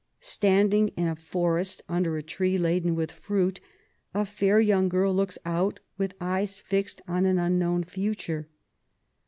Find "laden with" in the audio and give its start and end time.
2.57-3.11